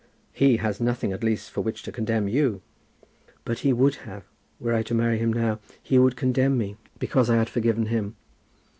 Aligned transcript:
"He 0.33 0.57
has 0.57 0.81
nothing, 0.81 1.13
at 1.13 1.23
least, 1.23 1.51
for 1.51 1.61
which 1.61 1.83
to 1.83 1.91
condemn 1.91 2.27
you." 2.27 2.63
"But 3.45 3.59
he 3.59 3.71
would 3.71 3.97
have, 3.97 4.23
were 4.59 4.73
I 4.73 4.81
to 4.81 4.95
marry 4.95 5.19
him 5.19 5.31
now. 5.31 5.59
He 5.83 5.99
would 5.99 6.15
condemn 6.15 6.57
me 6.57 6.77
because 6.97 7.29
I 7.29 7.35
had 7.35 7.49
forgiven 7.49 7.85
him. 7.85 8.15